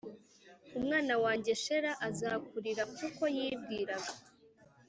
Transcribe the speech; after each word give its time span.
umwana 0.77 1.13
wanjye 1.23 1.51
Shela 1.61 1.91
azakurira 2.07 2.83
Kuko 2.97 3.23
yibwiraga 3.35 4.11